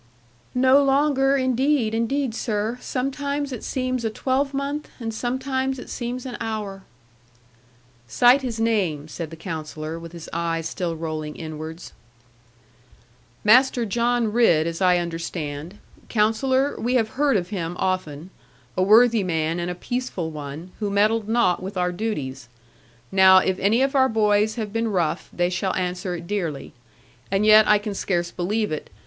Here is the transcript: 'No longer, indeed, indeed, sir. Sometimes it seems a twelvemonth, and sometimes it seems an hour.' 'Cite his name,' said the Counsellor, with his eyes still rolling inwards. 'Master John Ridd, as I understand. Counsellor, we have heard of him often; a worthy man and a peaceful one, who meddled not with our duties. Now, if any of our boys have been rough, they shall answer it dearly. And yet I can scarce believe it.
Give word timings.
'No 0.55 0.81
longer, 0.83 1.37
indeed, 1.37 1.93
indeed, 1.93 2.33
sir. 2.33 2.79
Sometimes 2.81 3.51
it 3.51 3.63
seems 3.63 4.03
a 4.03 4.09
twelvemonth, 4.09 4.89
and 4.99 5.13
sometimes 5.13 5.77
it 5.77 5.91
seems 5.91 6.25
an 6.25 6.37
hour.' 6.39 6.81
'Cite 8.07 8.41
his 8.41 8.59
name,' 8.59 9.07
said 9.07 9.29
the 9.29 9.35
Counsellor, 9.35 9.99
with 9.99 10.11
his 10.11 10.27
eyes 10.33 10.67
still 10.67 10.95
rolling 10.95 11.35
inwards. 11.35 11.93
'Master 13.43 13.85
John 13.85 14.31
Ridd, 14.33 14.65
as 14.65 14.81
I 14.81 14.97
understand. 14.97 15.77
Counsellor, 16.09 16.79
we 16.79 16.95
have 16.95 17.09
heard 17.09 17.37
of 17.37 17.49
him 17.49 17.75
often; 17.77 18.31
a 18.75 18.81
worthy 18.81 19.23
man 19.23 19.59
and 19.59 19.69
a 19.69 19.75
peaceful 19.75 20.31
one, 20.31 20.71
who 20.79 20.89
meddled 20.89 21.29
not 21.29 21.61
with 21.61 21.77
our 21.77 21.91
duties. 21.91 22.49
Now, 23.11 23.37
if 23.37 23.59
any 23.59 23.83
of 23.83 23.93
our 23.93 24.09
boys 24.09 24.55
have 24.55 24.73
been 24.73 24.87
rough, 24.87 25.29
they 25.31 25.51
shall 25.51 25.75
answer 25.75 26.15
it 26.15 26.25
dearly. 26.25 26.73
And 27.29 27.45
yet 27.45 27.67
I 27.67 27.77
can 27.77 27.93
scarce 27.93 28.31
believe 28.31 28.71
it. 28.71 28.89